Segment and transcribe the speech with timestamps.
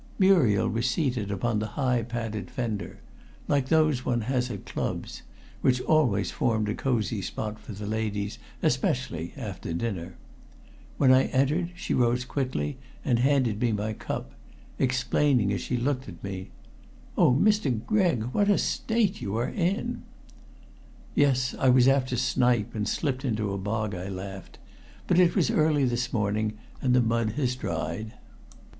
[0.17, 3.01] Muriel was seated upon the high padded fender
[3.47, 5.21] like those one has at clubs
[5.61, 10.15] which always formed a cosy spot for the ladies, especially after dinner.
[10.97, 14.31] When I entered, she rose quickly and handed me my cup,
[14.79, 16.49] exclaiming as she looked at me
[17.15, 17.69] "Oh, Mr.
[17.85, 18.23] Gregg!
[18.31, 20.01] what a state you are in!"
[21.13, 24.57] "Yes, I was after snipe, and slipped into a bog," I laughed.
[25.05, 28.13] "But it was early this morning, and the mud has dried."